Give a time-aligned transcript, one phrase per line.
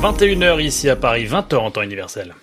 [0.00, 2.36] 21h ici à Paris, 20h en temps universel.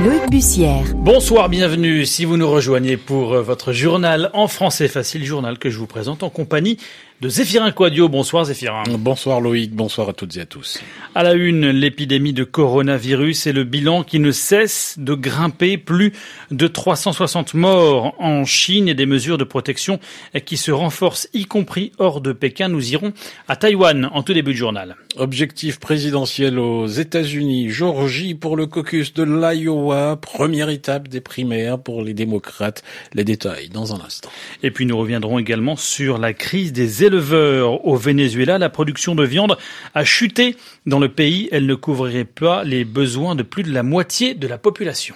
[0.00, 0.84] Loïc Bussière.
[0.94, 5.68] Bonsoir, bienvenue si vous nous rejoignez pour euh, votre journal en français facile, journal que
[5.70, 6.78] je vous présente en compagnie
[7.20, 8.08] de Zéphirin Quadio.
[8.08, 8.84] Bonsoir Zéphirin.
[8.96, 10.80] Bonsoir Loïc, bonsoir à toutes et à tous.
[11.16, 15.78] À la une, l'épidémie de coronavirus et le bilan qui ne cesse de grimper.
[15.78, 16.12] Plus
[16.52, 19.98] de 360 morts en Chine et des mesures de protection
[20.44, 22.68] qui se renforcent, y compris hors de Pékin.
[22.68, 23.12] Nous irons
[23.48, 24.94] à Taïwan en tout début de journal.
[25.16, 32.02] Objectif présidentiel aux États-Unis, Georgie pour le caucus de l'Iowa, première étape des primaires pour
[32.02, 32.84] les démocrates.
[33.12, 34.30] Les détails dans un instant.
[34.62, 38.58] Et puis nous reviendrons également sur la crise des éleveurs au Venezuela.
[38.58, 39.58] La production de viande
[39.94, 41.48] a chuté dans le pays.
[41.50, 45.14] Elle ne couvrirait pas les besoins de plus de la moitié de la population.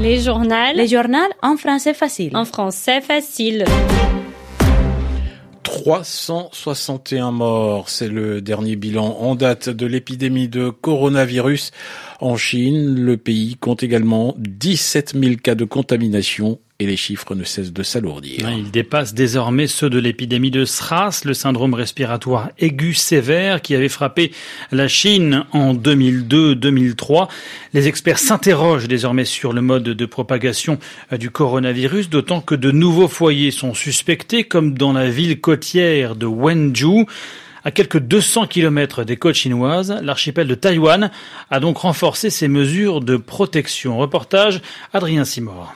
[0.00, 0.72] Les journaux.
[0.74, 2.36] Les journaux en français facile.
[2.36, 3.64] En français facile.
[5.64, 11.72] 361 morts, c'est le dernier bilan en date de l'épidémie de coronavirus
[12.20, 12.94] en Chine.
[12.94, 17.82] Le pays compte également 17 000 cas de contamination et les chiffres ne cessent de
[17.82, 18.48] s'alourdir.
[18.50, 23.88] Ils dépassent désormais ceux de l'épidémie de SRAS, le syndrome respiratoire aigu sévère qui avait
[23.88, 24.30] frappé
[24.70, 27.28] la Chine en 2002-2003.
[27.74, 30.78] Les experts s'interrogent désormais sur le mode de propagation
[31.10, 36.26] du coronavirus, d'autant que de nouveaux foyers sont suspectés, comme dans la ville côtière de
[36.26, 37.06] Wenzhou.
[37.64, 41.10] À quelques 200 kilomètres des côtes chinoises, l'archipel de Taïwan
[41.50, 43.98] a donc renforcé ses mesures de protection.
[43.98, 45.74] Reportage Adrien Simor.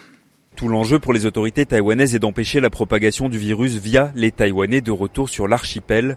[0.56, 4.82] Tout l'enjeu pour les autorités taïwanaises est d'empêcher la propagation du virus via les Taïwanais
[4.82, 6.16] de retour sur l'archipel.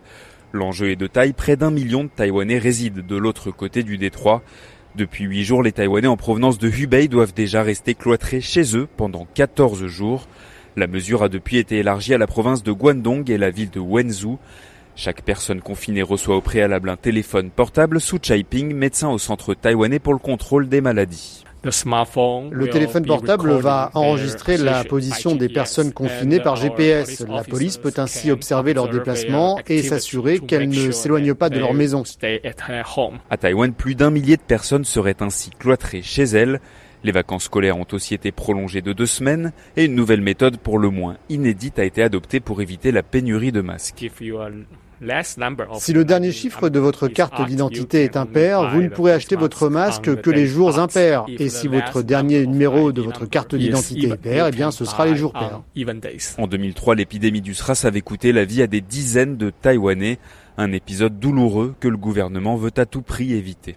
[0.51, 4.43] L'enjeu est de taille, près d'un million de Taïwanais résident de l'autre côté du détroit.
[4.95, 8.87] Depuis huit jours, les Taïwanais en provenance de Hubei doivent déjà rester cloîtrés chez eux
[8.97, 10.27] pendant 14 jours.
[10.75, 13.79] La mesure a depuis été élargie à la province de Guangdong et la ville de
[13.79, 14.37] Wenzhou.
[14.95, 19.99] Chaque personne confinée reçoit au préalable un téléphone portable sous Chaiping, médecin au centre taïwanais
[19.99, 21.43] pour le contrôle des maladies.
[21.65, 27.25] Le téléphone portable va enregistrer la position des personnes confinées par GPS.
[27.27, 31.73] La police peut ainsi observer leurs déplacements et s'assurer qu'elles ne s'éloignent pas de leur
[31.73, 32.03] maison.
[33.29, 36.59] À Taïwan, plus d'un millier de personnes seraient ainsi cloîtrées chez elles.
[37.03, 40.79] Les vacances scolaires ont aussi été prolongées de deux semaines et une nouvelle méthode pour
[40.79, 44.09] le moins inédite a été adoptée pour éviter la pénurie de masques.
[45.79, 49.69] Si le dernier chiffre de votre carte d'identité est impair, vous ne pourrez acheter votre
[49.69, 51.25] masque que les jours impairs.
[51.27, 55.05] Et si votre dernier numéro de votre carte d'identité est pair, eh bien ce sera
[55.05, 55.61] les jours pairs.
[56.37, 60.19] En 2003, l'épidémie du SRAS avait coûté la vie à des dizaines de Taïwanais.
[60.57, 63.75] Un épisode douloureux que le gouvernement veut à tout prix éviter.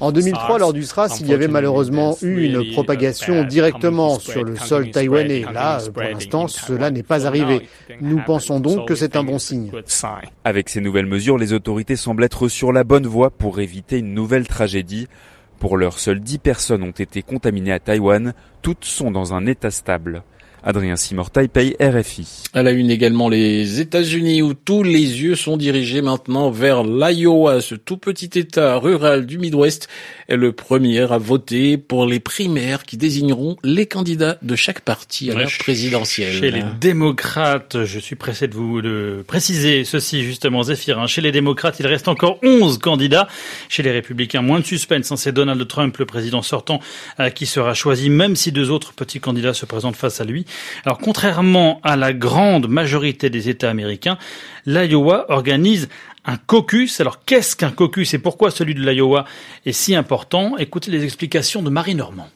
[0.00, 4.56] En 2003, lors du SRAS, il y avait malheureusement eu une propagation directement sur le
[4.56, 5.44] sol taïwanais.
[5.52, 7.68] Là, pour l'instant, cela n'est pas arrivé.
[8.00, 9.70] Nous pensons donc que c'est un bon signe.
[10.44, 14.14] Avec ces nouvelles mesures, les autorités semblent être sur la bonne voie pour éviter une
[14.14, 15.06] nouvelle tragédie.
[15.60, 18.32] Pour l'heure, seules 10 personnes ont été contaminées à Taïwan.
[18.62, 20.22] Toutes sont dans un état stable.
[20.64, 22.44] Adrien Simor, Taipei, RFI.
[22.52, 27.60] À la une également les États-Unis où tous les yeux sont dirigés maintenant vers l'Iowa,
[27.60, 29.88] ce tout petit État rural du Midwest
[30.28, 35.30] est le premier à voter pour les primaires qui désigneront les candidats de chaque parti
[35.30, 36.32] à l'heure présidentielle.
[36.32, 41.06] Chez les démocrates, je suis pressé de vous le préciser ceci justement, Zéphirin.
[41.06, 43.28] Chez les démocrates, il reste encore 11 candidats.
[43.68, 45.14] Chez les républicains, moins de suspense.
[45.16, 46.80] C'est Donald Trump, le président sortant,
[47.34, 50.44] qui sera choisi, même si deux autres petits candidats se présentent face à lui.
[50.84, 54.18] Alors, contrairement à la grande majorité des États américains,
[54.66, 55.88] l'Iowa organise
[56.24, 57.00] un caucus.
[57.00, 59.24] Alors, qu'est-ce qu'un caucus et pourquoi celui de l'Iowa
[59.64, 60.56] est si important?
[60.58, 62.28] Écoutez les explications de Marie Normand.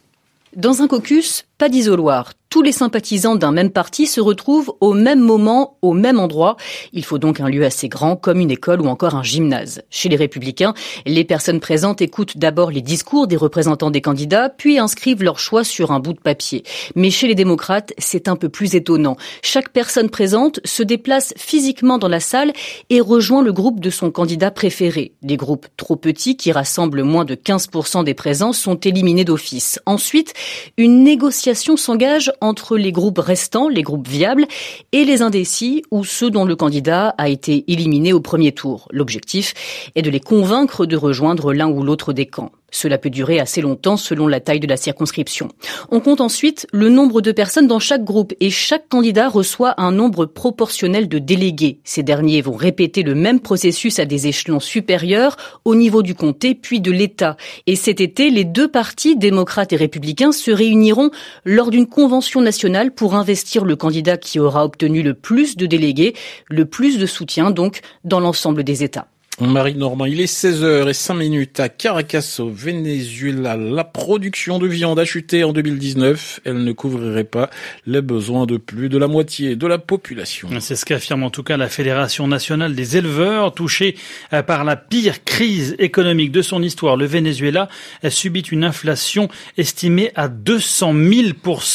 [0.56, 2.32] Dans un caucus, pas d'isoloir.
[2.52, 6.58] Tous les sympathisants d'un même parti se retrouvent au même moment, au même endroit.
[6.92, 9.80] Il faut donc un lieu assez grand, comme une école ou encore un gymnase.
[9.88, 10.74] Chez les républicains,
[11.06, 15.64] les personnes présentes écoutent d'abord les discours des représentants des candidats, puis inscrivent leur choix
[15.64, 16.62] sur un bout de papier.
[16.94, 19.16] Mais chez les démocrates, c'est un peu plus étonnant.
[19.40, 22.52] Chaque personne présente se déplace physiquement dans la salle
[22.90, 25.14] et rejoint le groupe de son candidat préféré.
[25.22, 29.80] Les groupes trop petits, qui rassemblent moins de 15% des présents, sont éliminés d'office.
[29.86, 30.34] Ensuite,
[30.76, 34.46] une négociation s'engage entre les groupes restants, les groupes viables,
[34.92, 38.88] et les indécis ou ceux dont le candidat a été éliminé au premier tour.
[38.90, 39.54] L'objectif
[39.94, 42.52] est de les convaincre de rejoindre l'un ou l'autre des camps.
[42.72, 45.48] Cela peut durer assez longtemps selon la taille de la circonscription.
[45.90, 49.92] On compte ensuite le nombre de personnes dans chaque groupe et chaque candidat reçoit un
[49.92, 51.80] nombre proportionnel de délégués.
[51.84, 56.54] Ces derniers vont répéter le même processus à des échelons supérieurs au niveau du comté
[56.54, 57.36] puis de l'État.
[57.66, 61.10] Et cet été, les deux partis, démocrates et républicains, se réuniront
[61.44, 66.14] lors d'une convention nationale pour investir le candidat qui aura obtenu le plus de délégués,
[66.48, 69.11] le plus de soutien donc dans l'ensemble des États.
[69.42, 73.56] Marie Normand, il est 16h05 minutes à Caracas au Venezuela.
[73.56, 76.42] La production de viande a chuté en 2019.
[76.44, 77.50] Elle ne couvrirait pas
[77.84, 80.48] les besoins de plus de la moitié de la population.
[80.60, 83.96] C'est ce qu'affirme en tout cas la Fédération nationale des éleveurs touchée
[84.32, 86.96] euh, par la pire crise économique de son histoire.
[86.96, 87.68] Le Venezuela
[88.04, 89.28] a subi une inflation
[89.58, 91.28] estimée à 200 000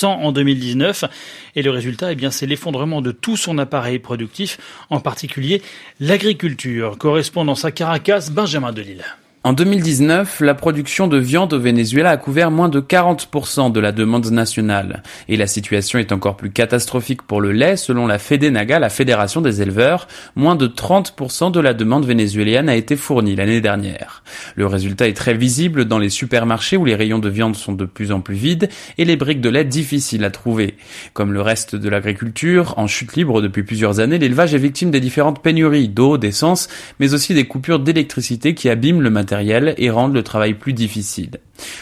[0.03, 1.03] en 2019
[1.57, 4.59] et le résultat, eh bien, c'est l'effondrement de tout son appareil productif,
[4.91, 5.63] en particulier
[5.99, 6.99] l'agriculture.
[7.63, 9.03] À Caracas, Benjamin Delille.
[9.47, 13.93] En 2019, la production de viande au Venezuela a couvert moins de 40% de la
[13.93, 15.03] demande nationale.
[15.29, 17.77] Et la situation est encore plus catastrophique pour le lait.
[17.77, 22.75] Selon la FEDENAGA, la Fédération des éleveurs, moins de 30% de la demande vénézuélienne a
[22.75, 24.21] été fournie l'année dernière.
[24.57, 27.85] Le résultat est très visible dans les supermarchés où les rayons de viande sont de
[27.85, 28.67] plus en plus vides
[28.97, 30.75] et les briques de lait difficiles à trouver.
[31.13, 34.99] Comme le reste de l'agriculture, en chute libre depuis plusieurs années, l'élevage est victime des
[34.99, 36.67] différentes pénuries d'eau, d'essence,
[36.99, 39.36] mais aussi des coupures d'électricité qui abîment le matériel
[39.77, 41.39] et rendent le travail plus difficile.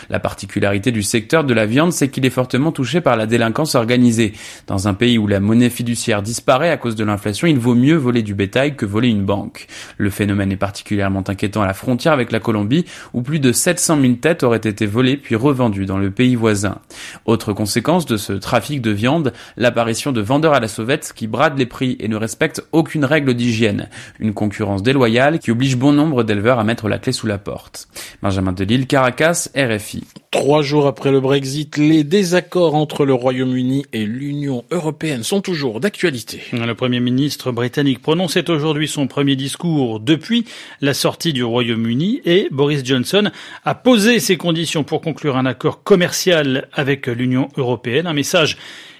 [0.10, 3.75] La particularité du secteur de la viande, c'est qu'il est fortement touché par la délinquance
[3.75, 4.33] organisée.
[4.68, 7.95] Dans un pays où la monnaie fiduciaire disparaît à cause de l'inflation, il vaut mieux
[7.95, 9.68] voler du bétail que voler une banque.
[9.98, 14.01] Le phénomène est particulièrement inquiétant à la frontière avec la Colombie, où plus de 700
[14.01, 16.80] 000 têtes auraient été volées puis revendues dans le pays voisin.
[17.25, 21.57] Autre conséquence de ce trafic de viande, l'apparition de vendeurs à la sauvette qui bradent
[21.57, 23.89] les prix et ne respectent aucune règle d'hygiène.
[24.19, 27.88] Une concurrence déloyale qui oblige bon nombre d'éleveurs à mettre la clé sous la porte.
[28.21, 30.03] Benjamin Delille, Caracas, RFI.
[30.31, 35.79] Trois jours après le Brexit, les désaccords entre le Royaume-Uni et l'Union européenne sont toujours
[35.79, 36.41] d'actualité.
[36.51, 40.45] Le Premier ministre britannique prononçait aujourd'hui son premier discours depuis
[40.81, 43.31] la sortie du Royaume-Uni et Boris Johnson
[43.63, 48.07] a posé ses conditions pour conclure un accord commercial avec l'Union européenne.
[48.07, 48.57] Un message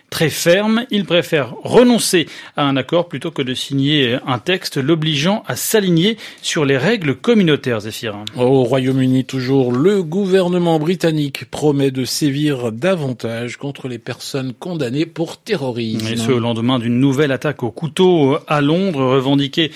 [0.10, 0.86] très ferme.
[0.92, 6.18] Il préfère renoncer à un accord plutôt que de signer un texte l'obligeant à s'aligner
[6.42, 8.26] sur les règles communautaires, Zéphirin.
[8.38, 15.38] Au Royaume-Uni, toujours, le gouvernement britannique promet de sévir davantage contre les personnes condamnées pour
[15.38, 16.08] terrorisme.
[16.08, 19.72] Et ce, au lendemain d'une nouvelle attaque au couteau à Londres, revendiquée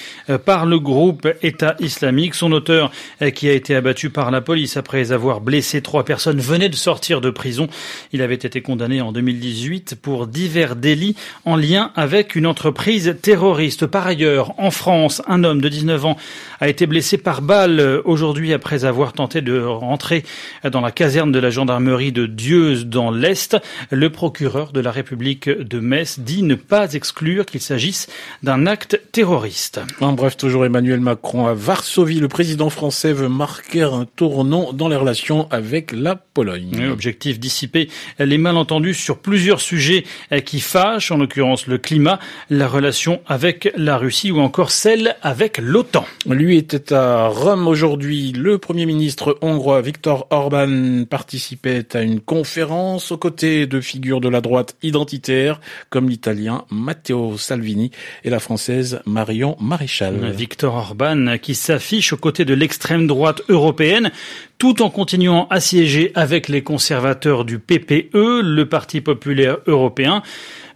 [0.45, 2.35] par le groupe État islamique.
[2.35, 2.91] Son auteur,
[3.35, 7.21] qui a été abattu par la police après avoir blessé trois personnes, venait de sortir
[7.21, 7.67] de prison.
[8.13, 13.85] Il avait été condamné en 2018 pour divers délits en lien avec une entreprise terroriste.
[13.85, 16.17] Par ailleurs, en France, un homme de 19 ans
[16.59, 20.23] a été blessé par balle aujourd'hui après avoir tenté de rentrer
[20.69, 23.57] dans la caserne de la gendarmerie de Dieuze dans l'Est.
[23.91, 28.07] Le procureur de la République de Metz dit ne pas exclure qu'il s'agisse
[28.43, 29.81] d'un acte terroriste.
[30.01, 32.19] En bref, toujours Emmanuel Macron à Varsovie.
[32.19, 36.89] Le président français veut marquer un tournant dans les relations avec la Pologne.
[36.91, 37.89] Objectif dissiper
[38.19, 40.03] les malentendus sur plusieurs sujets
[40.45, 42.19] qui fâchent, en l'occurrence le climat,
[42.49, 46.05] la relation avec la Russie ou encore celle avec l'OTAN.
[46.27, 48.31] Lui était à Rome aujourd'hui.
[48.31, 54.29] Le Premier ministre hongrois Viktor Orban participait à une conférence aux côtés de figures de
[54.29, 55.59] la droite identitaire
[55.89, 57.91] comme l'Italien Matteo Salvini
[58.23, 60.31] et la Française Marion Maréchal.
[60.31, 64.11] Viktor Orban qui s'affiche aux côtés de l'extrême droite européenne
[64.59, 70.21] tout en continuant à siéger avec les conservateurs du PPE, le Parti populaire européen.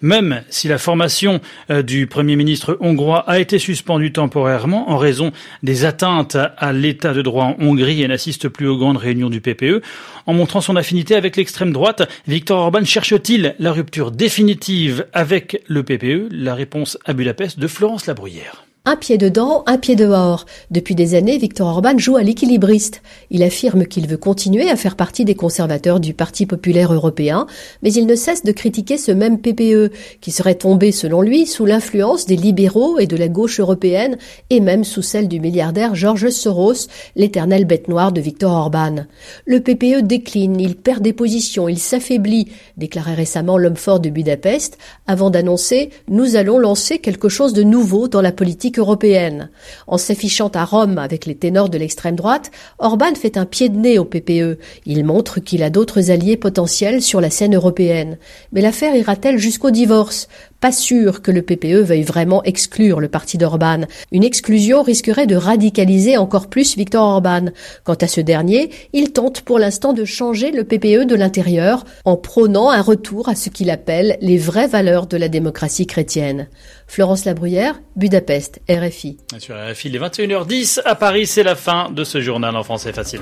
[0.02, 5.32] Même si la formation euh, du Premier ministre hongrois a été suspendue temporairement en raison
[5.64, 9.42] des atteintes à l'état de droit en Hongrie et n'assiste plus aux grandes réunions du
[9.42, 9.82] PPE,
[10.26, 15.84] en montrant son affinité avec l'extrême droite, Viktor Orban cherche-t-il la rupture définitive avec le
[15.84, 18.64] PPE La réponse à Budapest de Florence Labruyère.
[18.86, 20.46] Un pied dedans, un pied dehors.
[20.70, 23.02] Depuis des années, Victor Orban joue à l'équilibriste.
[23.32, 27.48] Il affirme qu'il veut continuer à faire partie des conservateurs du Parti populaire européen,
[27.82, 31.66] mais il ne cesse de critiquer ce même PPE, qui serait tombé, selon lui, sous
[31.66, 34.18] l'influence des libéraux et de la gauche européenne,
[34.50, 39.06] et même sous celle du milliardaire George Soros, l'éternelle bête noire de Victor Orban.
[39.46, 44.78] Le PPE décline, il perd des positions, il s'affaiblit, déclarait récemment l'homme fort de Budapest,
[45.08, 49.50] avant d'annoncer «Nous allons lancer quelque chose de nouveau dans la politique européenne.
[49.88, 53.78] En s'affichant à Rome avec les ténors de l'extrême droite, Orban fait un pied de
[53.78, 54.60] nez au PPE.
[54.86, 58.18] Il montre qu'il a d'autres alliés potentiels sur la scène européenne.
[58.52, 60.28] Mais l'affaire ira-t-elle jusqu'au divorce?
[60.64, 63.82] Pas sûr que le PPE veuille vraiment exclure le parti d'Orban.
[64.14, 67.48] Une exclusion risquerait de radicaliser encore plus Viktor Orban.
[67.84, 72.16] Quant à ce dernier, il tente pour l'instant de changer le PPE de l'intérieur en
[72.16, 76.48] prônant un retour à ce qu'il appelle les vraies valeurs de la démocratie chrétienne.
[76.88, 79.18] Florence Labruyère, Budapest, RFI.
[79.40, 83.20] Sur RFI, les 21h10 à Paris, c'est la fin de ce journal en français facile.